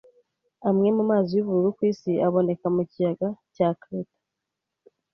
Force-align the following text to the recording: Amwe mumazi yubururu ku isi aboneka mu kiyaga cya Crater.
Amwe 0.69 0.87
mumazi 0.97 1.31
yubururu 1.37 1.69
ku 1.77 1.81
isi 1.91 2.11
aboneka 2.27 2.65
mu 2.75 2.83
kiyaga 2.91 3.27
cya 3.55 3.69
Crater. 3.81 4.21